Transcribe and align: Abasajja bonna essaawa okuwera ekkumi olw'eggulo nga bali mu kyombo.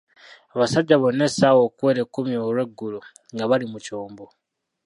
Abasajja 0.55 0.95
bonna 1.01 1.23
essaawa 1.29 1.61
okuwera 1.67 1.99
ekkumi 2.03 2.33
olw'eggulo 2.45 2.99
nga 3.33 3.49
bali 3.49 3.65
mu 3.71 3.79
kyombo. 3.85 4.25